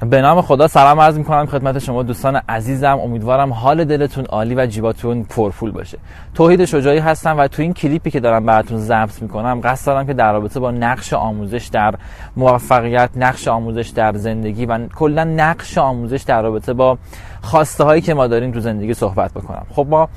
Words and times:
به 0.00 0.22
نام 0.22 0.42
خدا 0.42 0.68
سلام 0.68 1.00
عرض 1.00 1.18
می‌کنم 1.18 1.46
خدمت 1.46 1.78
شما 1.78 2.02
دوستان 2.02 2.40
عزیزم. 2.48 2.98
امیدوارم 2.98 3.52
حال 3.52 3.84
دلتون 3.84 4.24
عالی 4.24 4.54
و 4.54 4.66
جیباتون 4.66 5.24
پرپول 5.24 5.70
باشه. 5.70 5.98
توحید 6.34 6.64
شجاعی 6.64 6.98
هستم 6.98 7.38
و 7.38 7.48
تو 7.48 7.62
این 7.62 7.72
کلیپی 7.72 8.10
که 8.10 8.20
دارم 8.20 8.46
براتون 8.46 8.78
ضبط 8.78 9.22
می‌کنم 9.22 9.60
قصد 9.64 9.86
دارم 9.86 10.06
که 10.06 10.12
در 10.12 10.32
رابطه 10.32 10.60
با 10.60 10.70
نقش 10.70 11.12
آموزش 11.12 11.68
در 11.72 11.94
موفقیت 12.36 13.10
نقش 13.16 13.48
آموزش 13.48 13.88
در 13.88 14.12
زندگی 14.12 14.66
و 14.66 14.86
کلا 14.88 15.24
نقش 15.24 15.78
آموزش 15.78 16.22
در 16.22 16.42
رابطه 16.42 16.72
با 16.72 16.98
خواسته 17.42 17.84
هایی 17.84 18.02
که 18.02 18.14
ما 18.14 18.26
داریم 18.26 18.52
تو 18.52 18.60
زندگی 18.60 18.94
صحبت 18.94 19.32
بکنم. 19.32 19.66
خب 19.74 19.86
ما 19.90 20.08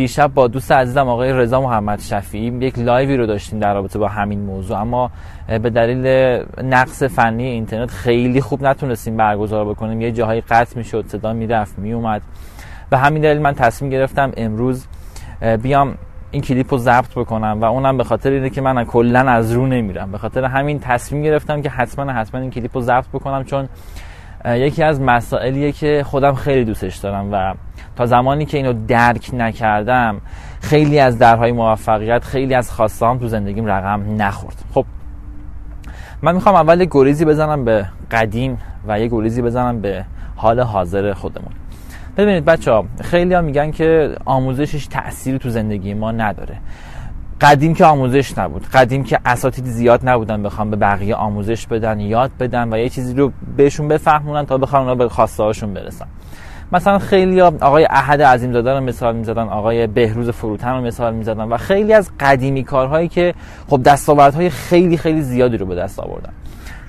دیشب 0.00 0.34
با 0.34 0.48
دوست 0.48 0.72
عزیزم 0.72 1.08
آقای 1.08 1.32
رضا 1.32 1.60
محمد 1.60 2.00
شفیعی 2.00 2.46
یک 2.46 2.78
لایوی 2.78 3.16
رو 3.16 3.26
داشتیم 3.26 3.58
در 3.58 3.74
رابطه 3.74 3.98
با 3.98 4.08
همین 4.08 4.40
موضوع. 4.40 4.80
اما 4.80 5.10
به 5.48 5.70
دلیل 5.70 6.06
نقص 6.62 7.02
فنی 7.02 7.44
اینترنت 7.44 7.90
خیلی 7.90 8.40
خوب 8.40 8.62
نتونستیم 8.66 9.16
برگزار 9.16 9.64
بکنیم. 9.64 10.00
یه 10.00 10.12
جاهایی 10.12 10.40
قطع 10.40 10.78
می‌شد 10.78 11.04
صدا 11.06 11.32
می‌رفت 11.32 11.78
میومد 11.78 12.22
و 12.92 12.98
همین 12.98 13.22
دلیل 13.22 13.40
من 13.42 13.54
تصمیم 13.54 13.90
گرفتم 13.90 14.32
امروز 14.36 14.86
بیام 15.62 15.94
این 16.30 16.42
کلیپ 16.42 16.72
رو 16.74 16.78
ضبط 16.78 17.10
بکنم 17.16 17.58
و 17.60 17.64
اونم 17.64 17.96
به 17.96 18.04
خاطر 18.04 18.30
اینه 18.30 18.50
که 18.50 18.60
من 18.60 18.84
کلا 18.84 19.20
از 19.20 19.52
رو 19.52 19.66
نمیرم. 19.66 20.12
به 20.12 20.18
خاطر 20.18 20.44
همین 20.44 20.78
تصمیم 20.78 21.22
گرفتم 21.22 21.62
که 21.62 21.70
حتما 21.70 22.12
حتما 22.12 22.40
این 22.40 22.50
کلیپ 22.50 22.76
رو 22.76 22.82
ضبط 22.82 23.08
بکنم 23.12 23.44
چون 23.44 23.68
یکی 24.44 24.82
از 24.82 25.00
مسائلیه 25.00 25.72
که 25.72 26.02
خودم 26.06 26.34
خیلی 26.34 26.64
دوستش 26.64 26.96
دارم 26.96 27.28
و 27.32 27.54
تا 28.00 28.06
زمانی 28.06 28.46
که 28.46 28.56
اینو 28.56 28.72
درک 28.72 29.30
نکردم 29.32 30.20
خیلی 30.60 30.98
از 30.98 31.18
درهای 31.18 31.52
موفقیت 31.52 32.24
خیلی 32.24 32.54
از 32.54 32.70
خواستام 32.70 33.18
تو 33.18 33.28
زندگیم 33.28 33.66
رقم 33.66 34.22
نخورد. 34.22 34.56
خب 34.74 34.84
من 36.22 36.34
می‌خوام 36.34 36.54
اول 36.54 36.86
گریزی 36.90 37.24
بزنم 37.24 37.64
به 37.64 37.86
قدیم 38.10 38.58
و 38.88 39.00
یه 39.00 39.08
گریزی 39.08 39.42
بزنم 39.42 39.80
به 39.80 40.04
حال 40.36 40.60
حاضر 40.60 41.12
خودمون. 41.12 41.52
ببینید 42.16 42.44
بچه 42.44 42.72
ها 42.72 42.84
خیلی 43.00 43.34
ها 43.34 43.40
میگن 43.40 43.70
که 43.70 44.14
آموزشش 44.24 44.86
تأثیری 44.86 45.38
تو 45.38 45.50
زندگی 45.50 45.94
ما 45.94 46.12
نداره. 46.12 46.56
قدیم 47.40 47.74
که 47.74 47.84
آموزش 47.84 48.38
نبود 48.38 48.66
قدیم 48.66 49.04
که 49.04 49.18
اساتید 49.24 49.64
زیاد 49.64 50.08
نبودن 50.08 50.42
بخوام 50.42 50.70
به 50.70 50.76
بقیه 50.76 51.14
آموزش 51.14 51.66
بدن 51.66 52.00
یاد 52.00 52.30
بدن 52.40 52.72
و 52.72 52.78
یه 52.78 52.88
چیزی 52.88 53.14
رو 53.14 53.32
بهشون 53.56 53.88
بفهمونن 53.88 54.46
تا 54.46 54.58
بخوام 54.58 54.82
اونا 54.82 54.94
به 54.94 55.08
خواسته 55.08 55.42
هاشون 55.42 55.74
برسن. 55.74 56.06
مثلا 56.72 56.98
خیلی 56.98 57.40
آقای 57.40 57.86
احد 57.90 58.22
عظیم 58.22 58.52
زاده 58.52 58.72
رو 58.74 58.80
مثال 58.80 59.16
می‌زدن 59.16 59.48
آقای 59.48 59.86
بهروز 59.86 60.30
فروتن 60.30 60.74
رو 60.74 60.80
مثال 60.80 61.14
می‌زدن 61.14 61.44
و 61.44 61.56
خیلی 61.56 61.92
از 61.92 62.10
قدیمی 62.20 62.64
کارهایی 62.64 63.08
که 63.08 63.34
خب 63.68 63.82
دستاوردهای 63.82 64.50
خیلی 64.50 64.96
خیلی 64.96 65.22
زیادی 65.22 65.56
رو 65.56 65.66
به 65.66 65.74
دست 65.74 66.00
آوردن. 66.00 66.32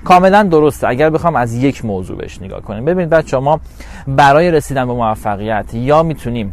کاملا 0.04 0.42
درسته. 0.42 0.88
اگر 0.88 1.10
بخوام 1.10 1.36
از 1.36 1.54
یک 1.54 1.84
موضوع 1.84 2.16
بهش 2.16 2.42
نگاه 2.42 2.60
کنیم 2.60 2.84
ببینید 2.84 3.10
بچه 3.10 3.38
ما 3.38 3.60
برای 4.06 4.50
رسیدن 4.50 4.86
به 4.86 4.92
موفقیت 4.92 5.74
یا 5.74 6.02
می‌تونیم 6.02 6.52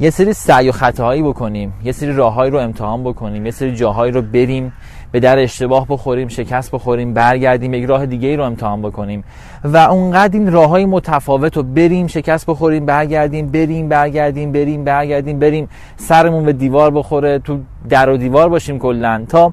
یه 0.00 0.10
سری 0.10 0.32
سعی 0.32 0.68
و 0.68 0.72
خطاهایی 0.72 1.22
بکنیم 1.22 1.72
یه 1.84 1.92
سری 1.92 2.12
راههایی 2.12 2.50
رو 2.50 2.58
امتحان 2.58 3.04
بکنیم 3.04 3.46
یه 3.46 3.52
سری 3.52 3.74
جاهایی 3.74 4.12
رو 4.12 4.22
بریم 4.22 4.72
به 5.12 5.20
در 5.20 5.38
اشتباه 5.38 5.86
بخوریم 5.88 6.28
شکست 6.28 6.70
بخوریم 6.70 7.14
برگردیم 7.14 7.74
یک 7.74 7.84
راه 7.84 8.06
دیگه 8.06 8.28
ای 8.28 8.36
رو 8.36 8.44
امتحان 8.44 8.82
بکنیم. 8.82 9.24
و 9.64 9.76
اونقدر 9.76 10.38
این 10.38 10.52
راه 10.52 10.68
های 10.70 10.84
متفاوت 10.84 11.56
رو 11.56 11.62
بریم 11.62 12.06
شکست 12.06 12.46
بخوریم 12.46 12.86
برگردیم 12.86 13.46
بریم 13.46 13.88
برگردیم 13.88 14.52
بریم 14.52 14.84
برگردیم 14.84 15.38
بریم 15.38 15.68
سرمون 15.96 16.44
به 16.44 16.52
دیوار 16.52 16.90
بخوره 16.90 17.38
تو 17.38 17.58
در 17.88 18.08
و 18.08 18.16
دیوار 18.16 18.48
باشیم 18.48 18.78
کلا 18.78 19.24
تا 19.28 19.52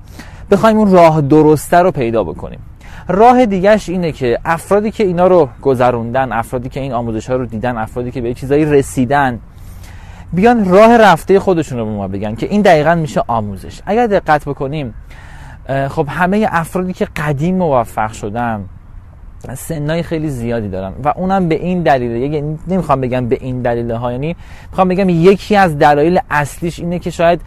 بخوایم 0.51 0.77
اون 0.77 0.91
راه 0.91 1.21
درسته 1.21 1.77
رو 1.77 1.91
پیدا 1.91 2.23
بکنیم. 2.23 2.59
راه 3.07 3.45
دیگهش 3.45 3.89
اینه 3.89 4.11
که 4.11 4.39
افرادی 4.45 4.91
که 4.91 5.03
اینا 5.03 5.27
رو 5.27 5.49
گذروندن 5.61 6.31
افرادی 6.31 6.69
که 6.69 6.79
این 6.79 6.93
آموزش 6.93 7.29
ها 7.29 7.35
رو 7.35 7.45
دیدن 7.45 7.77
افرادی 7.77 8.11
که 8.11 8.21
به 8.21 8.33
چیزایی 8.33 8.65
رسیدن 8.65 9.39
بیان 10.33 10.65
راه 10.65 10.97
رفته 10.97 11.39
خودشون 11.39 11.79
رو 11.79 11.85
به 11.85 11.91
ما 11.91 12.07
بگن 12.07 12.35
که 12.35 12.45
این 12.45 12.61
دقیقا 12.61 12.95
میشه 12.95 13.23
آموزش. 13.27 13.81
اگر 13.85 14.07
دقت 14.07 14.45
بکنیم 14.45 14.93
خب 15.67 16.07
همه 16.09 16.47
افرادی 16.51 16.93
که 16.93 17.07
قدیم 17.15 17.55
موفق 17.55 18.11
شدن 18.11 18.65
سنای 19.53 20.03
خیلی 20.03 20.29
زیادی 20.29 20.69
دارن 20.69 20.93
و 21.03 21.13
اونم 21.15 21.49
به 21.49 21.55
این 21.55 21.83
دلیل 21.83 22.57
نمی‌خوام 22.67 23.01
بگم 23.01 23.27
به 23.27 23.37
این 23.41 23.61
دلیل 23.61 23.91
ها 23.91 24.11
یعنی 24.11 24.35
می‌خوام 24.71 24.87
بگم 24.87 25.09
یکی 25.09 25.55
از 25.55 25.77
دلایل 25.77 26.19
اصلیش 26.29 26.79
اینه 26.79 26.99
که 26.99 27.09
شاید 27.09 27.41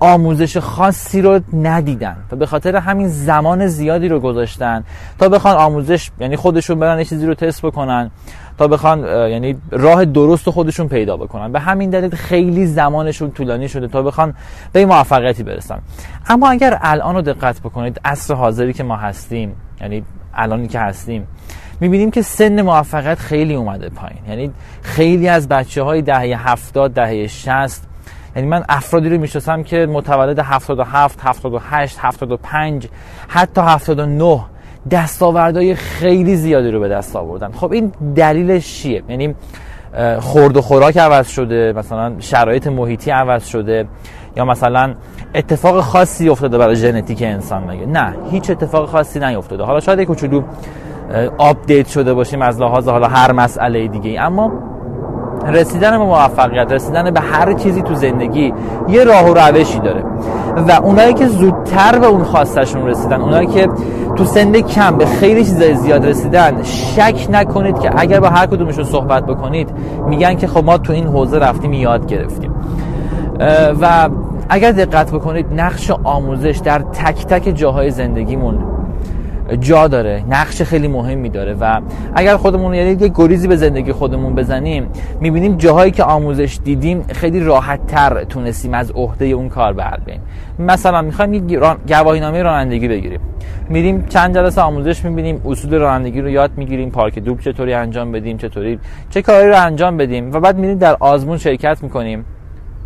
آموزش 0.00 0.56
خاصی 0.56 1.22
رو 1.22 1.40
ندیدن 1.52 2.16
و 2.32 2.36
به 2.36 2.46
خاطر 2.46 2.76
همین 2.76 3.08
زمان 3.08 3.66
زیادی 3.66 4.08
رو 4.08 4.20
گذاشتن 4.20 4.84
تا 5.18 5.28
بخوان 5.28 5.56
آموزش 5.56 6.10
یعنی 6.20 6.36
خودشون 6.36 6.78
برن 6.78 6.98
یه 6.98 7.04
چیزی 7.04 7.26
رو 7.26 7.34
تست 7.34 7.62
بکنن 7.62 8.10
تا 8.58 8.68
بخوان 8.68 9.04
یعنی 9.30 9.56
راه 9.70 10.04
درست 10.04 10.50
خودشون 10.50 10.88
پیدا 10.88 11.16
بکنن. 11.16 11.52
به 11.52 11.60
همین 11.60 11.90
دلیل 11.90 12.10
خیلی 12.10 12.66
زمانشون 12.66 13.30
طولانی 13.30 13.68
شده 13.68 13.88
تا 13.88 14.02
بخوان 14.02 14.34
به 14.72 14.86
موفقیتی 14.86 15.42
برسن. 15.42 15.78
اما 16.28 16.50
اگر 16.50 16.78
الان 16.80 17.14
رو 17.14 17.22
دقت 17.22 17.60
بکنید 17.60 18.00
عصر 18.04 18.34
حاضری 18.34 18.72
که 18.72 18.82
ما 18.82 18.96
هستیم 18.96 19.56
یعنی 19.80 20.04
الانی 20.34 20.68
که 20.68 20.78
هستیم 20.78 21.26
می‌بینیم 21.80 22.10
که 22.10 22.22
سن 22.22 22.62
موفقیت 22.62 23.18
خیلی 23.18 23.54
اومده 23.54 23.88
پایین. 23.88 24.20
یعنی 24.28 24.50
خیلی 24.82 25.28
از 25.28 25.48
بچه 25.48 25.82
های 25.82 26.02
دهه 26.02 26.48
70 26.50 26.92
دهه 26.92 27.26
60 27.26 27.91
یعنی 28.36 28.48
من 28.48 28.64
افرادی 28.68 29.08
رو 29.08 29.20
می‌شناسم 29.20 29.62
که 29.62 29.86
متولد 29.86 30.38
77 30.38 31.20
78 31.22 31.98
75 32.00 32.88
حتی 33.28 33.60
79 33.60 34.40
دستاوردهای 34.90 35.74
خیلی 35.74 36.36
زیادی 36.36 36.70
رو 36.70 36.80
به 36.80 36.88
دست 36.88 37.16
آوردن. 37.16 37.52
خب 37.52 37.72
این 37.72 37.92
دلیلش 38.16 38.82
چیه؟ 38.82 39.02
یعنی 39.08 39.34
خورد 40.20 40.56
و 40.56 40.62
خوراک 40.62 40.96
عوض 40.96 41.28
شده 41.28 41.72
مثلا 41.76 42.12
شرایط 42.18 42.66
محیطی 42.66 43.10
عوض 43.10 43.46
شده 43.46 43.86
یا 44.36 44.44
مثلا 44.44 44.94
اتفاق 45.34 45.80
خاصی 45.80 46.28
افتاده 46.28 46.58
برای 46.58 46.76
ژنتیک 46.76 47.22
انسان 47.22 47.64
مگه؟ 47.64 47.86
نه 47.86 48.14
هیچ 48.30 48.50
اتفاق 48.50 48.88
خاصی 48.88 49.20
نیفتاده. 49.20 49.64
حالا 49.64 49.80
شاید 49.80 49.98
یک 49.98 50.06
کوچولو 50.06 50.42
update 51.38 51.88
شده 51.88 52.14
باشیم 52.14 52.42
از 52.42 52.60
لحاظ 52.60 52.88
حالا 52.88 53.08
هر 53.08 53.32
مسئله 53.32 53.88
دیگه 53.88 54.20
اما 54.20 54.52
رسیدن 55.46 55.90
به 55.90 56.04
موفقیت 56.04 56.72
رسیدن 56.72 57.10
به 57.10 57.20
هر 57.20 57.52
چیزی 57.52 57.82
تو 57.82 57.94
زندگی 57.94 58.54
یه 58.88 59.04
راه 59.04 59.30
و 59.30 59.34
روشی 59.34 59.78
داره. 59.78 60.04
و 60.56 60.72
اونایی 60.82 61.14
که 61.14 61.26
زودتر 61.26 61.98
به 61.98 62.06
اون 62.06 62.24
خواستشون 62.24 62.86
رسیدن 62.86 63.20
اونایی 63.20 63.46
که 63.46 63.68
تو 64.16 64.24
سن 64.24 64.52
کم 64.52 64.96
به 64.96 65.06
خیلی 65.06 65.44
چیزای 65.44 65.74
زیاد 65.74 66.06
رسیدن 66.06 66.62
شک 66.62 67.26
نکنید 67.30 67.78
که 67.78 67.90
اگر 67.96 68.20
با 68.20 68.28
هر 68.28 68.46
کدومشون 68.46 68.84
صحبت 68.84 69.26
بکنید 69.26 69.68
میگن 70.08 70.34
که 70.34 70.46
خب 70.46 70.64
ما 70.64 70.78
تو 70.78 70.92
این 70.92 71.06
حوزه 71.06 71.38
رفتیم 71.38 71.72
یاد 71.72 72.06
گرفتیم. 72.06 72.54
و 73.80 74.08
اگر 74.48 74.72
دقت 74.72 75.12
بکنید 75.12 75.46
نقش 75.56 75.90
آموزش 76.04 76.60
در 76.64 76.78
تک 76.78 77.26
تک 77.26 77.54
جاهای 77.54 77.90
زندگیمون 77.90 78.58
جا 79.60 79.88
داره 79.88 80.24
نقش 80.28 80.62
خیلی 80.62 80.88
مهمی 80.88 81.28
داره 81.28 81.54
و 81.54 81.80
اگر 82.14 82.36
خودمون 82.36 82.74
یعنی 82.74 82.90
یه 82.90 83.12
گریزی 83.14 83.48
به 83.48 83.56
زندگی 83.56 83.92
خودمون 83.92 84.34
بزنیم 84.34 84.88
می‌بینیم 85.20 85.56
جاهایی 85.56 85.90
که 85.90 86.04
آموزش 86.04 86.58
دیدیم 86.64 87.02
خیلی 87.02 87.40
راحت 87.40 87.86
تر 87.86 88.24
تونستیم 88.24 88.74
از 88.74 88.90
عهده 88.90 89.24
اون 89.24 89.48
کار 89.48 89.72
بر 89.72 89.98
مثلا 90.58 91.02
می‌خوایم 91.02 91.34
یک 91.34 91.60
گواهینامه 91.88 92.42
رانندگی 92.42 92.88
بگیریم. 92.88 93.20
میریم 93.68 94.06
چند 94.08 94.34
جلسه 94.34 94.60
آموزش 94.60 95.04
می‌بینیم 95.04 95.42
اصول 95.46 95.74
رانندگی 95.74 96.20
رو 96.20 96.28
یاد 96.28 96.50
می‌گیریم 96.56 96.90
پارک 96.90 97.18
دوب 97.18 97.40
چطوری 97.40 97.74
انجام 97.74 98.12
بدیم 98.12 98.36
چطوری 98.36 98.78
چه 99.10 99.22
کاری 99.22 99.48
رو 99.48 99.56
انجام 99.56 99.96
بدیم 99.96 100.32
و 100.32 100.40
بعد 100.40 100.58
میریم 100.58 100.78
در 100.78 100.96
آزمون 101.00 101.38
شرکت 101.38 101.82
می‌کنیم 101.82 102.24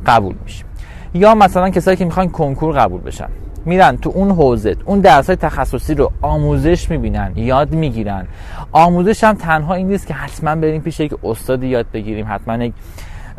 قبول 0.06 0.34
میشیم. 0.44 0.66
یا 1.15 1.34
مثلا 1.34 1.71
کسایی 1.71 1.97
که 1.97 2.04
می‌خوان 2.04 2.28
کنکور 2.28 2.75
قبول 2.75 3.00
بشن. 3.00 3.28
میرن 3.66 3.97
تو 3.97 4.12
اون 4.15 4.31
حوزه 4.31 4.77
اون 4.84 5.00
درس 5.00 5.27
های 5.27 5.37
تخصصی 5.37 5.94
رو 5.94 6.12
آموزش 6.22 6.91
می‌بینن 6.91 7.32
یاد 7.37 7.72
می‌گیرن. 7.72 8.27
آموزش 8.72 9.25
هم 9.25 9.34
تنها 9.34 9.75
این 9.75 9.88
نیست 9.88 10.07
که 10.07 10.15
حتما 10.15 10.54
بریم 10.54 10.80
پیش 10.83 11.01
یک 11.01 11.15
استادی 11.24 11.66
یاد 11.66 11.86
بگیریم 11.92 12.27
حتما 12.28 12.65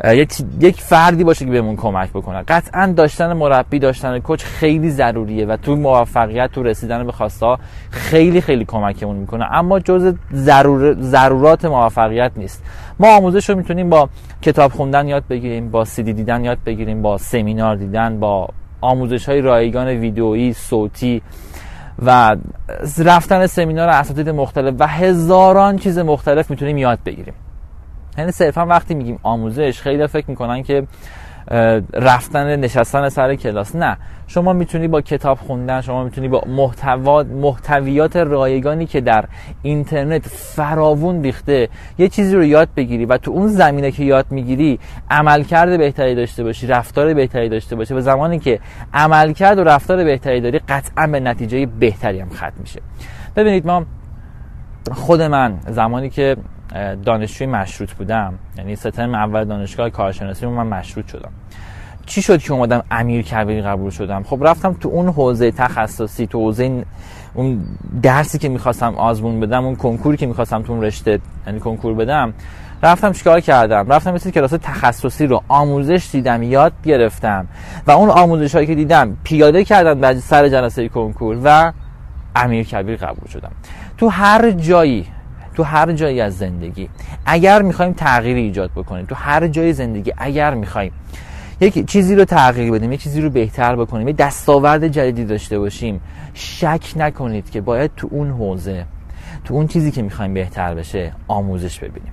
یک 0.04 0.34
یک 0.60 0.80
فردی 0.80 1.24
باشه 1.24 1.44
که 1.44 1.50
بهمون 1.50 1.76
کمک 1.76 2.10
بکنه. 2.10 2.42
قطعا 2.48 2.86
داشتن 2.86 3.32
مربی 3.32 3.78
داشتن 3.78 4.18
کوچ 4.18 4.44
خیلی 4.44 4.90
ضروریه 4.90 5.46
و 5.46 5.56
تو 5.56 5.76
موفقیت 5.76 6.52
تو 6.52 6.62
رسیدن 6.62 7.06
به 7.06 7.12
خواسته 7.12 7.56
خیلی 7.90 8.40
خیلی 8.40 8.64
کمکمون 8.64 9.16
می‌کنه. 9.16 9.44
اما 9.52 9.80
جز 9.80 10.14
ضرور 10.34 10.96
ضرورات 11.00 11.64
موفقیت 11.64 12.32
نیست. 12.36 12.64
ما 12.98 13.16
آموزش 13.16 13.50
رو 13.50 13.56
می‌تونیم 13.56 13.90
با 13.90 14.08
کتاب 14.42 14.72
خوندن 14.72 15.08
یاد 15.08 15.24
بگیریم 15.30 15.70
با 15.70 15.84
سیدی 15.84 16.12
دیدن 16.12 16.44
یاد 16.44 16.58
بگیریم 16.66 17.02
با 17.02 17.18
سمینار 17.18 17.76
دیدن 17.76 18.20
با 18.20 18.48
آموزش 18.80 19.28
های 19.28 19.40
رایگان 19.40 19.88
ویدئویی 19.88 20.52
صوتی 20.52 21.22
و 22.02 22.36
رفتن 22.98 23.46
سمینار 23.46 23.88
اساتید 23.88 24.28
مختلف 24.28 24.74
و 24.78 24.86
هزاران 24.86 25.76
چیز 25.76 25.98
مختلف 25.98 26.50
می‌تونیم 26.50 26.78
یاد 26.78 26.98
بگیریم. 27.06 27.34
یعنی 28.18 28.32
صرفا 28.32 28.66
وقتی 28.66 28.94
میگیم 28.94 29.18
آموزش 29.22 29.80
خیلی 29.80 30.06
فکر 30.06 30.30
می‌کنن 30.30 30.62
که 30.62 30.86
رفتن 31.92 32.56
نشستن 32.56 33.08
سر 33.08 33.34
کلاس. 33.34 33.76
نه 33.76 33.96
شما 34.26 34.52
می‌تونی 34.52 34.88
با 34.88 35.00
کتاب 35.00 35.38
خوندن 35.38 35.80
شما 35.80 36.04
می‌تونی 36.04 36.28
با 36.28 36.42
محتوا 36.46 37.22
محتویات 37.22 38.16
رایگانی 38.16 38.86
که 38.86 39.00
در 39.00 39.24
اینترنت 39.62 40.28
فراوون 40.28 41.22
ریخته 41.22 41.68
یه 41.98 42.08
چیزی 42.08 42.36
رو 42.36 42.44
یاد 42.44 42.68
بگیری 42.76 43.04
و 43.04 43.18
تو 43.18 43.30
اون 43.30 43.48
زمینه 43.48 43.90
که 43.90 44.04
یاد 44.04 44.26
می‌گیری 44.30 44.78
عملکرد 45.10 45.78
بهتری 45.78 46.14
داشته 46.14 46.44
باشی 46.44 46.66
رفتار 46.66 47.14
بهتری 47.14 47.48
داشته 47.48 47.76
باشی. 47.76 47.94
و 47.94 48.00
زمانی 48.00 48.38
که 48.38 48.60
عملکرد 48.94 49.58
و 49.58 49.64
رفتار 49.64 50.04
بهتری 50.04 50.40
داری 50.40 50.58
قطعا 50.58 51.06
به 51.06 51.20
نتیجه 51.20 51.66
بهتری 51.66 52.20
هم 52.20 52.30
ختم 52.30 52.52
میشه. 52.60 52.80
ببینید 53.36 53.66
ما 53.66 53.84
خود 54.92 55.22
من 55.22 55.58
زمانی 55.68 56.10
که 56.10 56.36
دانشجوی 57.04 57.46
مشروط 57.46 57.92
بودم. 57.92 58.34
یعنی 58.58 58.76
سترم 58.76 59.14
اول 59.14 59.44
دانشگاه 59.44 59.90
کارشناسی 59.90 60.46
من 60.46 60.66
مشروط 60.66 61.06
شدم. 61.08 61.30
چی 62.06 62.22
شد 62.22 62.38
که 62.42 62.52
اومدم 62.52 62.82
امیر 62.90 63.22
کبیری 63.22 63.62
قبول 63.62 63.90
شدم؟ 63.90 64.22
خب 64.22 64.38
رفتم 64.46 64.72
تو 64.72 64.88
اون 64.88 65.08
حوزه 65.08 65.50
تخصصی 65.50 66.26
تو 66.26 66.38
حوزه 66.38 66.84
اون 67.34 67.64
درسی 68.02 68.38
که 68.38 68.48
می‌خواستم 68.48 68.94
آزمون 68.94 69.40
بدم 69.40 69.64
اون 69.64 69.76
کنکوری 69.76 70.16
که 70.16 70.26
می‌خواستم 70.26 70.62
تو 70.62 70.72
اون 70.72 70.82
رشته 70.82 71.20
یعنی 71.46 71.60
کنکور 71.60 71.94
بدم 71.94 72.34
رفتم 72.82 73.12
چیکار 73.12 73.40
کردم؟ 73.40 73.92
رفتم 73.92 74.14
مثل 74.14 74.30
کلاس 74.30 74.50
تخصصی 74.50 75.26
رو 75.26 75.42
آموزش 75.48 76.08
دیدم 76.12 76.42
یاد 76.42 76.72
گرفتم. 76.84 77.46
و 77.86 77.90
اون 77.90 78.10
آموزش 78.10 78.54
هایی 78.54 78.66
که 78.66 78.74
دیدم 78.74 79.16
پیاده 79.24 79.64
کردم 79.64 80.00
بعد 80.00 80.18
سر 80.18 80.48
جلسه 80.48 80.88
کنکور 80.88 81.38
و 81.44 81.72
امیر 82.36 82.66
کبیر 82.66 82.96
قبول 82.96 83.28
شدم. 83.28 83.52
تو 83.98 84.08
هر 84.08 84.50
جایی 84.50 85.06
تو 85.58 85.64
هر 85.64 85.92
جایی 85.92 86.20
از 86.20 86.38
زندگی. 86.38 86.88
اگر 87.26 87.62
می‌خوایم 87.62 87.92
تغییری 87.92 88.40
ایجاد 88.40 88.70
بکنیم 88.70 89.06
تو 89.06 89.14
هر 89.14 89.48
جای 89.48 89.72
زندگی 89.72 90.12
اگر 90.16 90.54
می‌خوایم 90.54 90.92
یک 91.60 91.86
چیزی 91.86 92.14
رو 92.14 92.24
تغییر 92.24 92.72
بدیم 92.72 92.92
یک 92.92 93.02
چیزی 93.02 93.20
رو 93.20 93.30
بهتر 93.30 93.76
بکنیم 93.76 94.08
یک 94.08 94.16
دستاورد 94.16 94.88
جدیدی 94.88 95.24
داشته 95.24 95.58
باشیم 95.58 96.00
شک 96.34 96.92
نکنید 96.96 97.50
که 97.50 97.60
باید 97.60 97.90
تو 97.96 98.08
اون 98.10 98.30
حوزه 98.30 98.84
تو 99.44 99.54
اون 99.54 99.66
چیزی 99.66 99.90
که 99.90 100.02
می‌خوایم 100.02 100.34
بهتر 100.34 100.74
بشه 100.74 101.12
آموزش 101.28 101.78
ببینیم. 101.78 102.12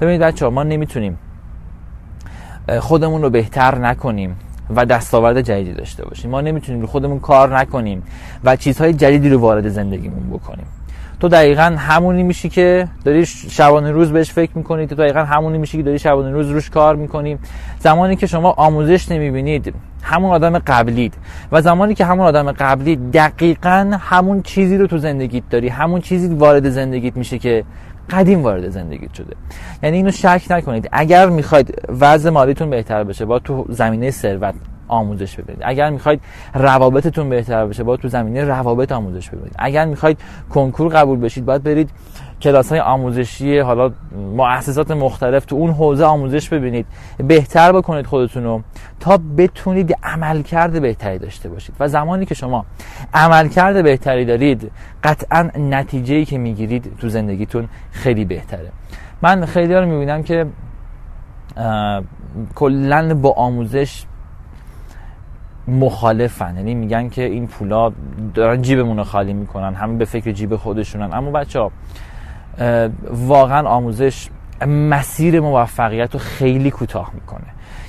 ببینید 0.00 0.20
بچه 0.20 0.44
ها 0.44 0.50
ما 0.50 0.62
نمی‌تونیم 0.62 1.18
خودمون 2.80 3.22
رو 3.22 3.30
بهتر 3.30 3.78
نکنیم 3.78 4.36
و 4.76 4.86
دستاورد 4.86 5.40
جدیدی 5.40 5.72
داشته 5.72 6.04
باشیم. 6.04 6.30
ما 6.30 6.40
نمی‌تونیم 6.40 6.80
رو 6.80 6.86
خودمون 6.86 7.20
کار 7.20 7.58
نکنیم 7.58 8.02
و 8.44 8.56
چیزهای 8.56 8.92
جدیدی 8.92 9.28
رو 9.28 9.38
وارد 9.38 9.68
زندگیمون 9.68 10.30
بکنیم. 10.30 10.66
تو 11.20 11.28
دقیقا 11.28 11.62
همونی 11.62 12.22
میشی 12.22 12.48
که 12.48 12.88
داری 13.04 13.26
شبانه 13.26 13.90
روز 13.90 14.12
بهش 14.12 14.30
فکر 14.30 14.50
می‌کنی 14.54 14.86
تو 14.86 14.94
دقیقا 14.94 15.20
همونی 15.20 15.58
میشی 15.58 15.76
که 15.76 15.82
داری 15.82 15.98
شبانه 15.98 16.30
روز 16.30 16.50
روش 16.50 16.70
کار 16.70 16.96
می‌کنی. 16.96 17.38
زمانی 17.80 18.16
که 18.16 18.26
شما 18.26 18.50
آموزش 18.50 19.10
نمی‌بینید 19.10 19.74
همون 20.02 20.30
آدم 20.30 20.58
قبلید 20.58 21.14
و 21.52 21.62
زمانی 21.62 21.94
که 21.94 22.04
همون 22.04 22.26
آدم 22.26 22.52
قبلی 22.52 22.96
دقیقا 22.96 23.98
همون 24.00 24.42
چیزی 24.42 24.78
رو 24.78 24.86
تو 24.86 24.98
زندگیت 24.98 25.44
داری 25.50 25.68
همون 25.68 26.00
چیزی 26.00 26.34
وارد 26.34 26.70
زندگیت 26.70 27.16
میشه 27.16 27.38
که 27.38 27.64
قدیم 28.10 28.42
وارد 28.42 28.68
زندگیت 28.68 29.14
شده. 29.14 29.36
یعنی 29.82 29.96
اینو 29.96 30.10
شک 30.10 30.42
نکنید. 30.50 30.88
اگر 30.92 31.28
می‌خواید 31.28 31.82
وضع 31.88 32.30
مالیتون 32.30 32.70
بهتر 32.70 33.04
بشه 33.04 33.24
با 33.24 33.38
تو 33.38 33.66
زمینه 33.68 34.10
ثروت. 34.10 34.54
آموزش 34.88 35.36
ببرید 35.36 35.58
اگر 35.62 35.90
می‌خواید 35.90 36.20
روابطتون 36.54 37.28
بهتر 37.28 37.66
بشه 37.66 37.84
باید 37.84 38.00
تو 38.00 38.08
زمینه 38.08 38.44
روابط 38.44 38.92
آموزش 38.92 39.30
ببرید 39.30 39.54
اگر 39.58 39.84
می‌خواید 39.84 40.18
کنکور 40.50 40.92
قبول 40.92 41.18
بشید 41.18 41.44
باید 41.44 41.62
برید 41.62 41.90
کلاس 42.42 42.68
های 42.68 42.80
آموزشی 42.80 43.58
حالا 43.58 43.90
مؤسسات 44.36 44.90
مختلف 44.90 45.44
تو 45.44 45.56
اون 45.56 45.70
حوزه 45.70 46.04
آموزش 46.04 46.48
ببینید. 46.48 46.86
بهتر 47.18 47.72
بکنید 47.72 48.06
خودتون 48.06 48.44
رو 48.44 48.62
تا 49.00 49.18
بتونید 49.36 49.96
عملکرد 50.02 50.82
بهتری 50.82 51.18
داشته 51.18 51.48
باشید. 51.48 51.74
و 51.80 51.88
زمانی 51.88 52.26
که 52.26 52.34
شما 52.34 52.64
عملکرد 53.14 53.82
بهتری 53.82 54.24
دارید 54.24 54.70
قطعا 55.04 55.50
نتیجه 55.58 56.24
که 56.24 56.38
می‌گیرید 56.38 56.92
تو 56.98 57.08
زندگیتون 57.08 57.68
خیلی 57.90 58.24
بهتره. 58.24 58.72
من 59.22 59.44
خیلی 59.44 59.74
رو 59.74 59.86
می‌بینم 59.86 60.22
که 60.22 60.46
کلا 62.54 63.14
با 63.14 63.32
آموزش 63.32 64.04
مخالفن. 65.68 66.56
یعنی 66.56 66.74
میگن 66.74 67.08
که 67.08 67.22
این 67.22 67.46
پولا 67.46 67.92
دارن 68.34 68.62
جیبمون 68.62 68.96
رو 68.96 69.04
خالی 69.04 69.32
می‌کنن 69.32 69.74
همه 69.74 69.96
به 69.96 70.04
فکر 70.04 70.32
جیب 70.32 70.56
خودشونن. 70.56 71.14
اما 71.14 71.30
بچه 71.30 71.60
ها 71.60 71.70
واقعا 73.10 73.68
آموزش 73.68 74.28
مسیر 74.66 75.40
موفقیت 75.40 76.14
رو 76.14 76.18
خیلی 76.18 76.70
کوتاه 76.70 77.10
می‌کنه. 77.14 77.46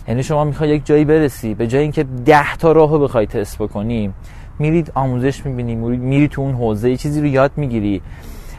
یعنی 0.08 0.24
شما 0.24 0.44
می‌خوای 0.44 0.70
یک 0.70 0.86
جایی 0.86 1.06
برسی 1.06 1.54
به 1.54 1.68
جای 1.68 1.82
اینکه 1.82 2.04
ده 2.26 2.56
تا 2.56 2.72
راه 2.72 2.92
رو 2.92 3.00
بخوای 3.00 3.26
تست 3.26 3.58
بکنی 3.58 4.14
میرید 4.60 4.92
آموزش 4.96 5.46
می‌بینی 5.46 5.76
میری 5.76 6.28
تو 6.28 6.42
اون 6.42 6.54
حوزه 6.54 6.98
چیزی 6.98 7.22
رو 7.22 7.28
یاد 7.28 7.52
می‌گیری. 7.56 8.02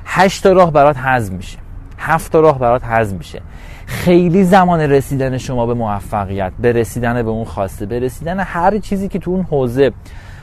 هشت 0.05 0.43
تا 0.43 0.53
راه 0.53 0.73
برات 0.73 0.97
حذف 0.97 1.33
میشه. 1.33 1.59
هفت 1.99 2.33
تا 2.33 2.41
راه 2.41 2.59
برات 2.59 2.85
حذف 2.85 3.17
میشه. 3.17 3.43
خیلی 3.89 4.45
زمان 4.45 4.81
رسیدن 4.81 5.39
شما 5.39 5.67
به 5.67 5.75
موفقیت 5.75 6.53
به 6.59 6.73
رسیدن 6.73 7.23
به 7.23 7.31
اون 7.31 7.45
خواسته 7.45 7.87
به 7.87 8.01
رسیدن 8.01 8.41
هر 8.41 8.79
چیزی 8.79 9.09
که 9.09 9.19
تو 9.19 9.31
اون 9.31 9.43
حوزه 9.43 9.93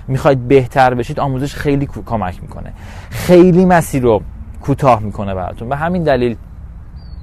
می‌خواید 0.08 0.48
بهتر 0.48 0.94
بشید 0.94 1.20
آموزش 1.20 1.56
خیلی 1.56 1.86
کمک 2.06 2.42
می‌کنه. 2.42 2.74
خیلی 3.10 3.66
مسیر 3.66 4.04
رو 4.04 4.22
کوتاه 4.62 5.00
می‌کنه 5.04 5.36
براتون. 5.36 5.70
به 5.70 5.76
همین 5.76 6.04
دلیل 6.04 6.38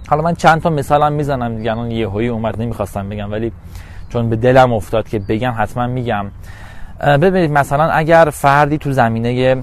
حالا 0.09 0.23
من 0.23 0.35
چند 0.35 0.61
تا 0.61 0.71
مثالم 0.71 1.13
می‌زنم 1.13 1.57
دیگه 1.57 1.71
الان 1.71 1.91
یهویی 1.91 2.29
اومد 2.29 2.63
نمی‌خواستم 2.63 3.09
بگم 3.09 3.33
ولی 3.33 3.53
چون 4.09 4.31
به 4.31 4.37
دلم 4.37 4.73
افتاد 4.73 5.09
که 5.09 5.19
بگم 5.19 5.55
حتما 5.59 5.87
میگم. 5.87 6.27
ببینید 7.01 7.51
مثلا 7.51 7.91
اگر 7.91 8.29
فردی 8.33 8.79
تو 8.79 8.93
زمینه 8.93 9.63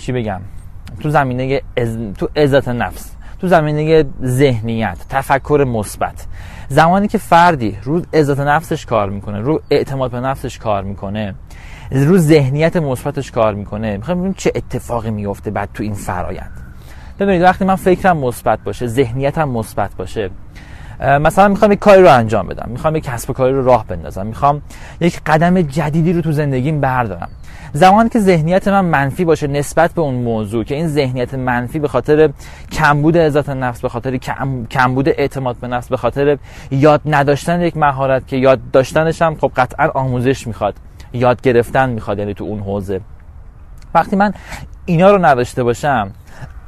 چی 0.00 0.12
بگم؟ 0.12 0.40
تو 1.00 1.10
زمینه 1.10 1.62
از... 1.76 1.98
تو 2.18 2.28
عزت 2.36 2.68
نفس 2.68 3.16
تو 3.40 3.48
زمینه 3.48 4.04
ذهنیت 4.24 4.98
تفکر 5.08 5.64
مثبت. 5.68 6.26
زمانی 6.68 7.08
که 7.08 7.18
فردی 7.18 7.78
رو 7.82 8.02
عزت 8.14 8.40
نفسش 8.40 8.86
کار 8.86 9.10
می‌کنه 9.10 9.40
رو 9.40 9.60
اعتماد 9.70 10.10
به 10.10 10.20
نفسش 10.20 10.58
کار 10.58 10.82
می‌کنه 10.82 11.34
رو 11.90 12.18
ذهنیت 12.18 12.76
مثبتش 12.76 13.30
کار 13.30 13.54
می‌کنه 13.54 13.96
می‌خوام 13.96 14.18
ببینیم 14.18 14.34
چه 14.38 14.52
اتفاقی 14.54 15.10
میفته 15.10 15.50
بعد 15.50 15.68
تو 15.74 15.82
این 15.82 15.94
فرایند. 15.94 16.50
ببینید 17.20 17.42
وقتی 17.42 17.64
من 17.64 17.76
فکرم 17.76 18.16
مثبت 18.16 18.58
باشه 18.64 18.86
ذهنیتم 18.86 19.48
مثبت 19.48 19.94
باشه 19.94 20.30
مثلا 21.00 21.48
می‌خوام 21.48 21.72
یک 21.72 21.78
کاری 21.78 22.02
رو 22.02 22.12
انجام 22.12 22.46
بدم 22.46 22.68
می‌خوام 22.68 22.96
یک 22.96 23.04
کسب 23.04 23.30
و 23.30 23.32
کاری 23.32 23.52
رو 23.52 23.64
راه 23.64 23.86
بندازم 23.86 24.26
می‌خوام 24.26 24.62
یک 25.00 25.20
قدم 25.26 25.62
جدیدی 25.62 26.12
رو 26.12 26.20
تو 26.20 26.32
زندگیم 26.32 26.80
بردارم. 26.80 27.28
زمانی 27.72 28.08
که 28.08 28.20
ذهنیت 28.20 28.68
من 28.68 28.84
منفی 28.84 29.24
باشه 29.24 29.46
نسبت 29.46 29.92
به 29.92 30.00
اون 30.00 30.14
موضوع 30.14 30.64
که 30.64 30.74
این 30.74 30.88
ذهنیت 30.88 31.34
منفی 31.34 31.78
به 31.78 31.88
خاطر 31.88 32.30
کمبود 32.72 33.18
عزت 33.18 33.48
نفس 33.48 33.80
به 33.80 33.88
خاطر 33.88 34.16
کمبود 34.70 35.08
اعتماد 35.08 35.56
به 35.56 35.68
نفس 35.68 35.88
به 35.88 35.96
خاطر 35.96 36.38
یاد 36.70 37.00
نداشتن 37.06 37.60
یک 37.60 37.76
مهارت 37.76 38.28
که 38.28 38.36
یاد 38.36 38.60
داشتنش 38.72 39.22
هم 39.22 39.34
خب 39.34 39.52
قطعا 39.56 39.88
آموزش 39.88 40.46
می‌خواد 40.46 40.74
یاد 41.12 41.40
گرفتن 41.40 41.90
می‌خواد 41.90 42.18
یعنی 42.18 42.34
تو 42.34 42.44
اون 42.44 42.60
حوزه. 42.60 43.00
وقتی 43.94 44.16
من 44.16 44.34
اینا 44.86 45.10
رو 45.10 45.26
نداشته 45.26 45.62
باشم 45.62 46.10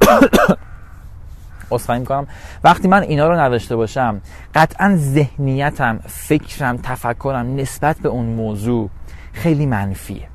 اصفایی 1.71 1.99
می‌کنم. 1.99 2.27
وقتی 2.63 2.87
من 2.87 3.01
اینا 3.01 3.27
رو 3.27 3.39
نداشته 3.39 3.75
باشم 3.75 4.21
قطعا 4.55 4.95
ذهنیتم 4.95 5.99
فکرم 6.07 6.77
تفکرم 6.77 7.55
نسبت 7.55 7.97
به 7.97 8.09
اون 8.09 8.25
موضوع 8.25 8.89
خیلی 9.33 9.65
منفیه. 9.65 10.32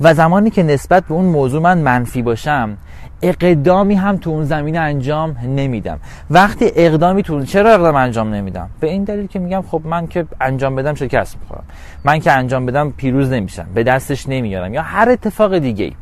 و 0.00 0.14
زمانی 0.14 0.50
که 0.50 0.62
نسبت 0.62 1.04
به 1.04 1.14
اون 1.14 1.24
موضوع 1.24 1.62
من 1.62 1.78
منفی 1.78 2.22
باشم 2.22 2.76
اقدامی 3.22 3.94
هم 3.94 4.16
تو 4.16 4.30
اون 4.30 4.44
زمینه 4.44 4.78
انجام 4.78 5.36
نمیدم. 5.46 5.98
وقتی 6.30 6.72
اقدامی 6.76 7.22
تو 7.22 7.44
چرا 7.44 7.70
اقدام 7.70 7.96
انجام 7.96 8.34
نمیدم؟ 8.34 8.68
به 8.80 8.90
این 8.90 9.04
دلیل 9.04 9.26
که 9.26 9.38
میگم 9.38 9.64
خب 9.70 9.82
من 9.84 10.06
که 10.06 10.26
انجام 10.40 10.76
بدم 10.76 10.94
شکست 10.94 11.36
می‌خورم. 11.40 11.64
من 12.04 12.18
که 12.18 12.32
انجام 12.32 12.66
بدم 12.66 12.90
پیروز 12.90 13.32
نمیشم. 13.32 13.66
به 13.74 13.82
دستش 13.82 14.28
نمیارم. 14.28 14.74
یا 14.74 14.82
هر 14.82 15.08
اتفاق 15.08 15.58
دیگه 15.58 15.84
ای 15.84 15.92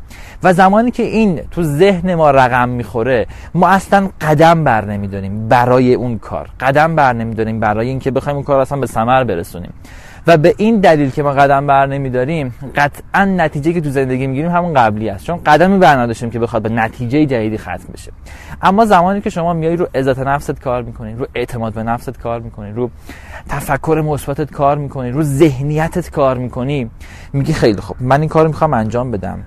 و 0.42 0.52
زمانی 0.52 0.90
که 0.90 1.02
این 1.02 1.40
تو 1.50 1.62
ذهن 1.62 2.14
ما 2.14 2.30
رقم 2.30 2.68
می‌خوره 2.68 3.26
ما 3.54 3.68
اصلا 3.68 4.08
قدم 4.20 4.64
بر 4.64 4.84
نمیداریم 4.84 5.48
برای 5.48 5.94
اون 5.94 6.18
کار. 6.18 6.48
قدم 6.60 6.96
بر 6.96 7.12
نمیداریم 7.12 7.60
برای 7.60 7.88
اینکه 7.88 8.10
بخوایم 8.10 8.36
اون 8.36 8.44
کار 8.44 8.60
اصلا 8.60 8.78
به 8.78 8.86
ثمر 8.86 9.24
برسونیم. 9.24 9.72
و 10.26 10.36
به 10.36 10.54
این 10.58 10.80
دلیل 10.80 11.10
که 11.10 11.22
ما 11.22 11.32
قدم 11.32 11.66
بر 11.66 11.86
نمیداریم 11.86 12.54
قطعا 12.76 13.24
نتیجه 13.24 13.72
که 13.72 13.80
تو 13.80 13.90
زندگی 13.90 14.26
می‌گیریم 14.26 14.50
همون 14.50 14.74
قبلی 14.74 15.08
است. 15.08 15.24
چون 15.24 15.36
قدمی 15.46 15.78
بر 15.78 15.96
نداشتیم 15.96 16.30
که 16.30 16.38
بخواد 16.38 16.62
به 16.62 16.68
نتیجه 16.68 17.26
جدیدی 17.26 17.58
ختم 17.58 17.92
بشه. 17.92 18.12
اما 18.62 18.84
زمانی 18.84 19.20
که 19.20 19.30
شما 19.30 19.52
میای 19.52 19.76
رو 19.76 19.88
عزت 19.94 20.18
نفست 20.18 20.60
کار 20.60 20.82
می‌کنی 20.82 21.14
رو 21.14 21.26
اعتماد 21.34 21.74
به 21.74 21.82
نفست 21.82 22.18
کار 22.18 22.40
می‌کنی 22.40 22.72
رو 22.72 22.90
تفکر 23.48 24.02
مثبتت 24.06 24.50
کار 24.50 24.78
می‌کنی 24.78 25.10
رو 25.10 25.22
ذهنیتت 25.22 26.10
کار 26.10 26.38
می‌کنی 26.38 26.90
میگی 27.32 27.52
خیلی 27.52 27.80
خوب 27.80 27.96
من 28.00 28.20
این 28.20 28.28
کارو 28.28 28.48
می‌خوام 28.48 28.74
انجام 28.74 29.10
بدم. 29.10 29.38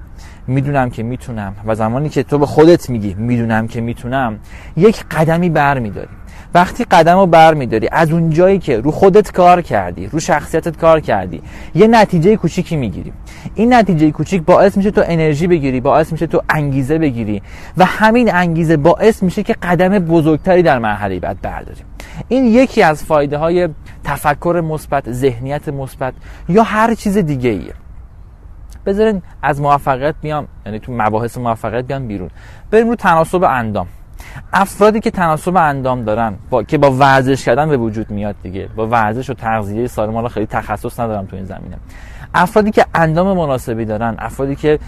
می‌دونم 0.48 0.90
که 0.90 1.04
می‌تونم. 1.04 1.56
و 1.66 1.76
زمانی 1.76 2.10
که 2.10 2.24
تو 2.24 2.38
به 2.38 2.46
خودت 2.46 2.90
میگی 2.90 3.14
می‌دونم 3.14 3.68
که 3.68 3.82
می‌تونم 3.82 4.40
یک 4.78 5.04
قدمی 5.12 5.50
بر 5.50 5.80
میداری. 5.80 6.08
وقتی 6.54 6.84
قدم 6.84 7.18
رو 7.18 7.26
بر 7.26 7.54
میداری 7.54 7.88
از 7.92 8.12
اون 8.12 8.30
جایی 8.30 8.60
که 8.60 8.80
رو 8.80 8.92
خودت 8.92 9.32
کار 9.32 9.62
کردی 9.62 10.08
رو 10.08 10.20
شخصیتت 10.20 10.78
کار 10.78 11.00
کردی 11.00 11.42
یه 11.76 11.88
نتیجه 11.88 12.36
کوچیکی 12.36 12.76
می‌گیری. 12.76 13.14
این 13.56 13.74
نتیجه 13.74 14.12
کوچیک 14.12 14.42
باعث 14.42 14.78
میشه 14.78 14.92
تو 14.92 15.04
انرژی 15.06 15.48
بگیری 15.48 15.82
باعث 15.82 16.12
میشه 16.12 16.28
تو 16.28 16.42
انگیزه 16.50 16.98
بگیری 16.98 17.42
و 17.78 17.86
همین 17.86 18.36
انگیزه 18.36 18.78
باعث 18.78 19.24
میشه 19.24 19.44
که 19.44 19.54
قدم 19.54 20.00
بزرگتری 20.00 20.64
در 20.64 20.80
مرحله 20.80 21.20
بعد 21.20 21.42
برداری. 21.42 21.82
این 22.28 22.46
یکی 22.46 22.82
از 22.82 23.04
فایده 23.04 23.38
های 23.38 23.70
تفکر 24.04 24.62
مثبت 24.66 25.12
ذهنیت 25.12 25.70
مثبت 25.70 26.14
یا 26.50 26.64
هر 26.64 26.94
چیز 26.96 27.18
دیگه 27.18 27.50
ایه 27.50 27.74
بذارین 28.86 29.22
از 29.42 29.62
موفقیت 29.62 30.16
بیام 30.22 30.48
یعنی 30.66 30.80
تو 30.80 30.92
مباحث 30.92 31.38
موفقیت 31.38 31.86
بیام 31.86 32.08
بیرون. 32.08 32.30
بریم 32.72 32.90
رو 32.90 32.96
تناسب 32.96 33.44
اندام. 33.44 33.88
افرادی 34.54 35.00
که 35.00 35.12
تناسب 35.12 35.58
اندام 35.58 36.04
دارن 36.04 36.36
با... 36.50 36.64
که 36.64 36.78
با 36.78 36.92
ورزش 36.92 37.46
کردن 37.46 37.70
به 37.70 37.78
وجود 37.78 38.12
میاد 38.12 38.36
دیگه. 38.44 38.70
با 38.76 38.88
ورزش 38.88 39.30
و 39.30 39.34
تغذیه 39.34 39.88
سالم 39.88 40.28
خیلی 40.28 40.46
تخصص 40.46 41.00
ندارم 41.00 41.26
تو 41.26 41.36
این 41.36 41.46
زمینه. 41.46 41.78
افرادی 42.34 42.72
که 42.72 42.86
اندام 42.96 43.38
مناسبی 43.38 43.86
دارن 43.86 44.16
افرادی 44.20 44.56
که 44.56 44.80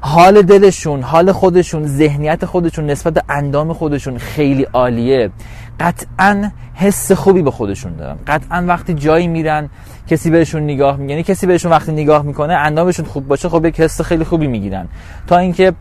حال 0.00 0.42
دلشون 0.42 1.02
حال 1.02 1.32
خودشون 1.32 1.86
ذهنیت 1.86 2.44
خودشون 2.44 2.90
نسبت 2.90 3.14
به 3.14 3.22
اندام 3.28 3.72
خودشون 3.72 4.18
خیلی 4.18 4.62
عالیه 4.62 5.30
قطعا 5.80 6.50
حس 6.74 7.12
خوبی 7.12 7.42
به 7.42 7.50
خودشون 7.50 7.96
دارن. 7.96 8.16
قطعا 8.26 8.64
وقتی 8.68 8.94
جایی 8.94 9.28
میرن 9.28 9.68
کسی 10.08 10.30
بهشون 10.30 10.62
نگاه 10.62 10.96
می 10.96 11.10
یعنی 11.10 11.22
کسی 11.22 11.46
بهشون 11.46 11.70
وقتی 11.70 11.92
نگاه 11.92 12.22
می‌کنه 12.22 12.54
اندامشون 12.54 13.04
خوب 13.06 13.28
باشه 13.28 13.48
خب 13.48 13.64
یک 13.64 13.80
حس 13.80 14.00
خیلی 14.00 14.24
خوبی 14.24 14.46
می‌گیرن. 14.46 14.88
تا 15.26 15.38
اینکه 15.38 15.72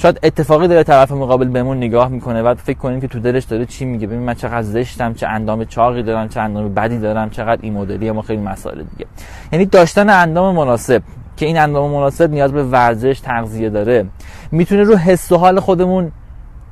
شاید 0.00 0.20
اتفاقی 0.22 0.68
داره 0.68 0.82
طرف 0.82 1.12
مقابل 1.12 1.48
بهمون 1.48 1.76
نگاه 1.76 2.08
می‌کنه 2.08 2.42
بعد 2.42 2.56
فکر 2.56 2.78
کنیم 2.78 3.00
که 3.00 3.08
تو 3.08 3.20
دلش 3.20 3.44
داره 3.44 3.66
چی 3.66 3.84
میگه. 3.84 4.06
ببین 4.06 4.18
من 4.18 4.34
چقدر 4.34 4.62
زشتم 4.62 5.14
چه 5.14 5.26
اندام 5.26 5.64
چاقی 5.64 6.02
دارم 6.02 6.28
چه 6.28 6.40
اندام 6.40 6.74
بدی 6.74 6.98
دارم 6.98 7.30
چقدر 7.30 7.58
این 7.62 7.72
مدلی 7.72 8.10
ما 8.10 8.22
خیلی 8.22 8.42
مسائل 8.42 8.82
دیگه. 8.82 9.06
یعنی 9.52 9.66
داشتن 9.66 10.10
اندام 10.10 10.54
مناسب 10.54 11.02
که 11.36 11.46
این 11.46 11.58
اندام 11.58 11.90
مناسب 11.90 12.30
نیاز 12.30 12.52
به 12.52 12.64
ورزش 12.64 13.20
تغذیه 13.20 13.70
داره. 13.70 14.06
می‌تونه 14.52 14.82
رو 14.82 14.96
حس 14.96 15.32
و 15.32 15.36
حال 15.36 15.60
خودمون 15.60 16.12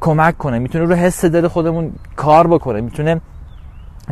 کمک 0.00 0.38
کنه 0.38 0.58
می‌تونه 0.58 0.84
رو 0.84 0.94
حس 0.94 1.24
دل 1.24 1.48
خودمون 1.48 1.92
کار 2.16 2.46
بکنه 2.46 2.80
می‌تونه 2.80 3.20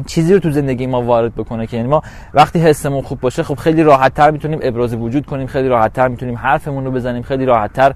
چیزی 0.06 0.34
رو 0.34 0.40
تو 0.40 0.50
زندگی 0.50 0.86
ما 0.86 1.02
وارد 1.02 1.34
بکنه 1.34 1.66
که 1.66 1.76
یعنی 1.76 1.88
ما 1.88 2.02
وقتی 2.34 2.58
حسمون 2.58 3.02
خوب 3.02 3.20
باشه 3.20 3.42
خب 3.42 3.54
خیلی 3.54 3.82
راحت 3.82 4.14
تر 4.14 4.30
می‌تونیم 4.30 4.58
ابراز 4.62 4.94
وجود 4.94 5.26
کنیم 5.26 5.46
خیلی 5.46 5.68
راحت 5.68 5.92
تر 5.92 6.08
می‌تونیم 6.08 6.36
حرفمون 6.36 6.84
رو 6.84 6.90
بزنیم 6.90 7.22
خیلی 7.22 7.44
راحت 7.46 7.72
تر 7.72 7.94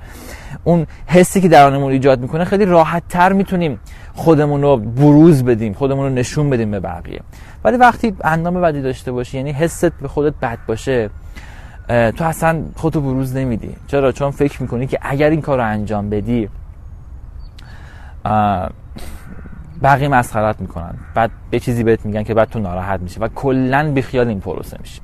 اون 0.64 0.86
حسی 1.06 1.40
که 1.40 1.48
درونمون 1.48 1.92
ایجاد 1.92 2.20
می‌کنه 2.20 2.44
خیلی 2.44 2.64
راحت 2.64 3.02
تر 3.08 3.32
می‌تونیم 3.32 3.80
خودمون 4.14 4.62
رو 4.62 4.76
بروز 4.76 5.44
بدیم 5.44 5.72
خودمون 5.72 6.06
رو 6.06 6.14
نشون 6.14 6.50
بدیم 6.50 6.70
به 6.70 6.80
بقیه. 6.80 7.20
ولی 7.64 7.76
وقتی 7.76 8.14
اندام 8.24 8.60
بدی 8.60 8.82
داشته 8.82 9.12
باشی 9.12 9.36
یعنی 9.36 9.52
حست 9.52 9.92
به 10.02 10.08
خودت 10.08 10.34
بد 10.42 10.58
باشه 10.66 11.10
تو 11.88 12.24
اصلا 12.24 12.62
خودتو 12.76 13.00
بروز 13.00 13.36
نمیدی. 13.36 13.76
چرا؟ 13.86 14.12
چون 14.12 14.30
فکر 14.30 14.62
می‌کنی 14.62 14.86
که 14.86 14.98
اگر 15.02 15.30
این 15.30 15.40
کار 15.40 15.58
رو 15.58 15.64
انجام 15.64 16.10
بدی 16.10 16.48
بقیه 19.82 20.08
مسخرت 20.08 20.60
می‌کنن. 20.60 20.94
بعد 21.14 21.30
به 21.50 21.60
چیزی 21.60 21.82
بهت 21.82 22.06
میگن 22.06 22.22
که 22.22 22.34
بعد 22.34 22.50
تو 22.50 22.58
ناراحت 22.58 23.00
میشه 23.00 23.20
و 23.20 23.28
کلا 23.34 23.92
بیخیال 23.94 24.28
این 24.28 24.40
پروسه 24.40 24.76
میشه 24.80 25.00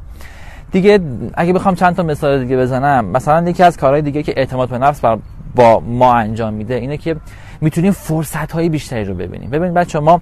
دیگه 0.72 1.00
اگه 1.34 1.52
بخوام 1.52 1.74
چند 1.74 1.96
تا 1.96 2.02
مثال 2.02 2.42
دیگه 2.42 2.56
بزنم 2.56 3.04
مثلا 3.04 3.50
یکی 3.50 3.62
از 3.62 3.76
کارهای 3.76 4.02
دیگه 4.02 4.22
که 4.22 4.34
اعتماد 4.36 4.68
به 4.68 4.78
نفس 4.78 5.00
بر 5.00 5.18
با 5.54 5.80
ما 5.80 6.14
انجام 6.14 6.54
میده 6.54 6.74
اینه 6.74 6.96
که 6.96 7.16
می‌تونیم 7.60 7.92
فرصت 7.92 8.52
های 8.52 8.68
بیشتری 8.68 9.04
رو 9.04 9.14
ببینیم. 9.14 9.50
ببینید 9.50 9.74
بچه 9.74 10.00
ما 10.00 10.20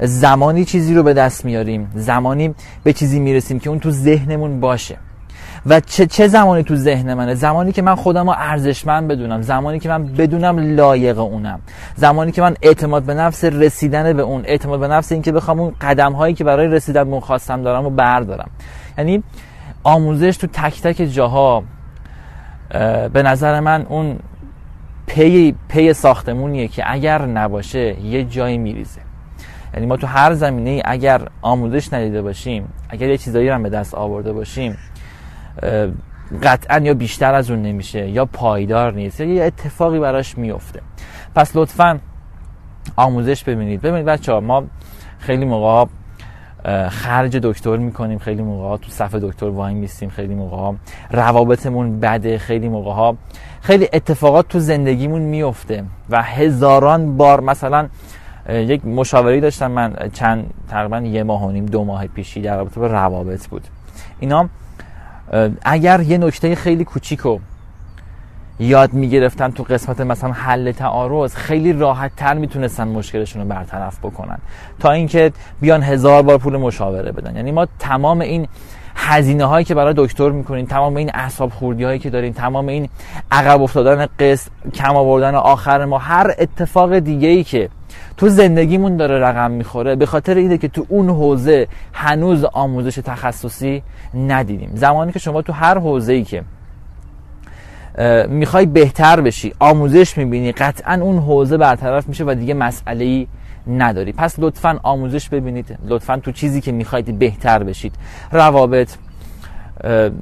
زمانی 0.00 0.64
چیزی 0.64 0.94
رو 0.94 1.02
به 1.02 1.14
دست 1.14 1.44
میاریم 1.44 1.90
زمانی 1.94 2.54
به 2.84 2.92
چیزی 2.92 3.20
می‌رسیم 3.20 3.58
که 3.58 3.70
اون 3.70 3.80
تو 3.80 3.90
ذهنمون 3.90 4.60
باشه. 4.60 4.96
و 5.66 5.80
چه, 5.80 6.06
چه 6.06 6.28
زمانی 6.28 6.62
تو 6.62 6.76
ذهن 6.76 7.14
منه؟ 7.14 7.34
زمانی 7.34 7.72
که 7.72 7.82
من 7.82 7.94
خودم 7.94 8.30
رو 8.30 8.34
ارزشمند 8.38 9.08
بدونم. 9.08 9.42
زمانی 9.42 9.78
که 9.78 9.88
من 9.88 10.04
بدونم 10.06 10.76
لایق 10.76 11.18
اونم. 11.18 11.60
زمانی 11.96 12.32
که 12.32 12.42
من 12.42 12.56
اعتماد 12.62 13.02
به 13.02 13.14
نفس 13.14 13.44
رسیدن 13.44 14.12
به 14.12 14.22
اون 14.22 14.42
اعتماد 14.44 14.80
به 14.80 14.88
نفس 14.88 15.12
اینکه 15.12 15.32
بخوام 15.32 15.60
اون 15.60 15.74
قدم 15.80 16.12
هایی 16.12 16.34
که 16.34 16.44
برای 16.44 16.66
رسیدن 16.66 17.04
به 17.04 17.10
اون 17.10 17.20
خواستم 17.20 17.62
دارم 17.62 17.84
رو 17.84 17.90
بردارم. 17.90 18.50
یعنی 18.98 19.22
آموزش 19.84 20.36
تو 20.36 20.46
تک 20.46 20.82
تک 20.82 21.02
جاها 21.02 21.62
به 23.12 23.22
نظر 23.22 23.60
من 23.60 23.86
اون 23.88 24.18
پی 25.06 25.54
پی 25.68 25.92
ساختمونیه 25.92 26.68
که 26.68 26.82
اگر 26.86 27.26
نباشه 27.26 28.00
یه 28.00 28.24
جایی 28.24 28.58
میریزه. 28.58 29.00
یعنی 29.74 29.86
ما 29.86 29.96
تو 29.96 30.06
هر 30.06 30.34
زمینه 30.34 30.82
اگر 30.84 31.20
آموزش 31.42 31.92
ندیده 31.92 32.22
باشیم 32.22 32.68
اگر 32.88 33.08
یه 33.08 33.16
چیزایی 33.16 33.48
رو 33.48 33.62
به 33.62 33.68
دست 33.68 33.94
آورده 33.94 34.32
باشیم 34.32 34.76
قطعا 36.42 36.78
یا 36.78 36.94
بیشتر 36.94 37.34
از 37.34 37.50
اون 37.50 37.62
نمیشه 37.62 38.08
یا 38.08 38.24
پایدار 38.24 38.92
نیست 38.92 39.20
یا 39.20 39.26
یه 39.26 39.44
اتفاقی 39.44 39.98
براش 39.98 40.38
میفته. 40.38 40.80
پس 41.34 41.52
لطفا 41.54 41.98
آموزش 42.96 43.44
ببینید. 43.44 43.80
ببینید 43.80 44.04
بچه 44.04 44.32
ها 44.32 44.40
ما 44.40 44.64
خیلی 45.18 45.44
موقع 45.44 45.90
خرج 46.88 47.36
دکتر 47.36 47.76
می‌کنیم. 47.76 48.18
خیلی 48.18 48.42
موقع 48.42 48.76
تو 48.76 48.90
صف 48.90 49.14
دکتر 49.14 49.48
وای 49.48 49.74
میستیم 49.74 50.08
خیلی 50.08 50.34
موقع 50.34 50.76
روابطمون 51.10 52.00
بده. 52.00 52.38
خیلی 52.38 52.68
موقع 52.68 53.16
خیلی 53.60 53.88
اتفاقات 53.92 54.48
تو 54.48 54.58
زندگیمون 54.58 55.22
میفته 55.22 55.84
و 56.10 56.22
هزاران 56.22 57.16
بار 57.16 57.40
مثلا 57.40 57.88
یک 58.48 58.86
مشاوری 58.86 59.40
داشتم. 59.40 59.70
من 59.70 59.96
چند 60.12 60.50
تقریبا 60.68 61.00
یه 61.00 61.22
ماه 61.22 61.46
و 61.46 61.50
نیم 61.50 61.66
دو 61.66 61.84
ماه 61.84 62.06
پیشی 62.06 62.40
در 62.40 62.56
رابطه 62.56 62.80
با 62.80 62.86
روابط 62.86 63.46
بود. 63.46 63.62
اینا 64.20 64.48
اگر 65.62 66.00
یه 66.00 66.18
نکته 66.18 66.54
خیلی 66.54 66.84
کوچیکو 66.84 67.38
یاد 68.58 68.92
می‌گرفتن 68.92 69.50
تو 69.50 69.62
قسمت 69.62 70.00
مثلا 70.00 70.32
حل 70.32 70.72
تعارض 70.72 71.34
خیلی 71.34 71.72
راحت 71.72 72.16
تر 72.16 72.34
می‌تونستن 72.34 72.88
مشکلشون 72.88 73.42
رو 73.42 73.48
برطرف 73.48 73.98
بکنن. 73.98 74.38
تا 74.80 74.90
اینکه 74.90 75.32
بیان 75.60 75.82
هزار 75.82 76.22
بار 76.22 76.38
پول 76.38 76.56
مشاوره 76.56 77.12
بدن. 77.12 77.36
یعنی 77.36 77.52
ما 77.52 77.66
تمام 77.78 78.20
این 78.20 78.48
هزینه 78.96 79.44
هایی 79.44 79.64
که 79.64 79.74
برای 79.74 79.94
دکتر 79.96 80.30
می‌کنین 80.30 80.66
تمام 80.66 80.96
این 80.96 81.10
اعصاب 81.14 81.50
خوردی 81.50 81.84
هایی 81.84 81.98
که 81.98 82.10
دارین 82.10 82.32
تمام 82.32 82.68
این 82.68 82.88
عقب 83.30 83.62
افتادن 83.62 84.06
قسط 84.18 84.50
کم 84.74 84.96
آوردن 84.96 85.34
آخر 85.34 85.84
ما 85.84 85.98
هر 85.98 86.34
اتفاق 86.38 86.98
دیگه 86.98 87.28
ای 87.28 87.44
که 87.44 87.68
تو 88.16 88.28
زندگیمون 88.28 88.96
داره 88.96 89.18
رقم 89.18 89.50
می‌خوره. 89.50 89.96
به 89.96 90.06
خاطر 90.06 90.34
اینه 90.34 90.58
که 90.58 90.68
تو 90.68 90.86
اون 90.88 91.08
حوزه 91.08 91.68
هنوز 91.92 92.44
آموزش 92.44 92.94
تخصصی 92.94 93.82
ندیدیم. 94.14 94.70
زمانی 94.74 95.12
که 95.12 95.18
شما 95.18 95.42
تو 95.42 95.52
هر 95.52 95.78
حوزه 95.78 96.12
ای 96.12 96.24
که 96.24 96.42
می‌خوای 98.28 98.66
بهتر 98.66 99.20
بشی 99.20 99.54
آموزش 99.58 100.18
می‌بینی 100.18 100.52
قطعا 100.52 100.94
اون 101.02 101.18
حوزه 101.18 101.56
برطرف 101.56 102.08
میشه 102.08 102.24
و 102.24 102.34
دیگه 102.34 102.54
مسئله 102.54 103.04
ای 103.04 103.26
نداری. 103.66 104.12
پس 104.12 104.34
لطفا 104.38 104.80
آموزش 104.82 105.28
ببینید. 105.28 105.78
لطفا 105.88 106.16
تو 106.16 106.32
چیزی 106.32 106.60
که 106.60 106.72
می‌خواید 106.72 107.18
بهتر 107.18 107.62
بشید. 107.62 107.94
روابط 108.32 108.94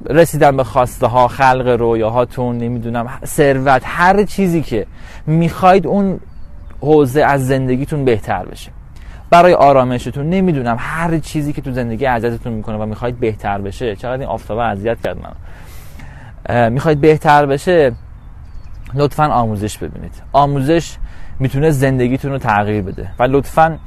رسیدن 0.09 0.57
به 0.57 0.63
خواسته 0.63 1.07
ها 1.07 1.27
خلق 1.27 1.67
رویاهاتون 1.79 2.57
نمی‌دونم 2.57 3.09
ثروت 3.25 3.81
هر 3.85 4.23
چیزی 4.23 4.61
که 4.61 4.85
می‌خواید 5.27 5.87
اون 5.87 6.19
حوزه 6.83 7.23
از 7.23 7.47
زندگیتون 7.47 8.05
بهتر 8.05 8.45
بشه. 8.45 8.71
برای 9.29 9.53
آرامشتون 9.53 10.29
نمی‌دونم 10.29 10.77
هر 10.79 11.19
چیزی 11.19 11.53
که 11.53 11.61
تو 11.61 11.71
زندگی 11.71 12.05
اذیتتون 12.05 12.53
می‌کنه 12.53 12.77
و 12.77 12.85
می‌خواید 12.85 13.19
بهتر 13.19 13.61
بشه. 13.61 13.95
چقدر 13.95 14.11
این 14.11 14.29
آفتابه 14.29 14.63
اذیت 14.63 14.97
کرد 15.03 15.17
من 15.23 16.69
می‌خواید 16.69 17.01
بهتر 17.01 17.45
بشه 17.45 17.91
لطفا 18.93 19.25
آموزش 19.25 19.77
ببینید. 19.77 20.13
آموزش 20.33 20.97
می‌تونه 21.39 21.71
زندگیتون 21.71 22.31
رو 22.31 22.37
تغییر 22.37 22.81
بده. 22.81 23.09
و 23.19 23.23
لطفا 23.23 23.77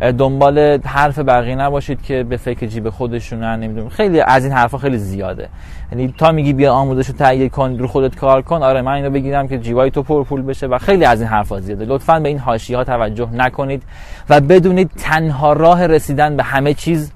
دنبال 0.00 0.80
حرف 0.84 1.18
بقیه 1.18 1.54
نباشید 1.54 2.02
که 2.02 2.22
به 2.22 2.36
فکر 2.36 2.66
جیب 2.66 2.90
خودشونن 2.90 3.60
نمی‌دونم. 3.60 3.88
خیلی 3.88 4.20
از 4.20 4.44
این 4.44 4.52
حرفا 4.52 4.78
خیلی 4.78 4.98
زیاده. 4.98 5.48
یعنی 5.92 6.14
تا 6.18 6.32
میگی 6.32 6.52
بیا 6.52 6.72
آموزش 6.72 7.08
رو 7.08 7.14
تهیه 7.14 7.48
کن 7.48 7.78
رو 7.78 7.86
خودت 7.86 8.16
کار 8.16 8.42
کن 8.42 8.62
آره 8.62 8.82
من 8.82 8.92
اینو 8.92 9.10
بگیرم 9.10 9.48
که 9.48 9.58
جیبای 9.58 9.90
تو 9.90 10.02
پر 10.02 10.24
پول 10.24 10.42
بشه 10.42 10.66
و 10.66 10.78
خیلی 10.78 11.04
از 11.04 11.20
این 11.20 11.28
حرفا 11.28 11.60
زیاده. 11.60 11.84
لطفا 11.84 12.20
به 12.20 12.28
این 12.28 12.38
حاشیه 12.38 12.76
ها 12.76 12.84
توجه 12.84 13.28
نکنید 13.32 13.82
و 14.30 14.40
بدونید 14.40 14.90
تنها 14.96 15.52
راه 15.52 15.86
رسیدن 15.86 16.36
به 16.36 16.42
همه 16.42 16.74
چیز 16.74 17.12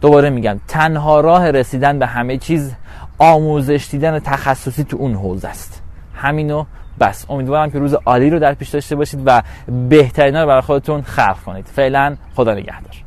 دوباره 0.00 0.30
میگم 0.30 0.60
تنها 0.68 1.20
راه 1.20 1.50
رسیدن 1.50 1.98
به 1.98 2.06
همه 2.06 2.36
چیز 2.36 2.74
آموزش 3.18 3.88
دیدن 3.90 4.18
تخصصی 4.18 4.84
تو 4.84 4.96
اون 4.96 5.14
حوزه 5.14 5.48
است. 5.48 5.82
همینو 6.14 6.64
بس. 7.00 7.26
امیدوارم 7.28 7.70
که 7.70 7.78
روز 7.78 7.94
عالی 7.94 8.30
رو 8.30 8.38
در 8.38 8.54
پیش 8.54 8.68
داشته 8.68 8.96
باشید 8.96 9.20
و 9.24 9.42
بهترین 9.88 10.36
رو 10.36 10.46
برای 10.46 10.60
خودتون 10.60 11.02
خلق 11.02 11.38
کنید. 11.46 11.66
فعلا 11.66 12.16
خدا 12.34 12.54
نگهدار. 12.54 12.99